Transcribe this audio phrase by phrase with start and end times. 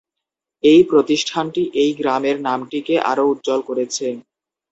[0.63, 4.07] এই প্রতিষ্ঠানটি এই গ্রামের নামটি কে আরো উজ্জ্বল করেছে।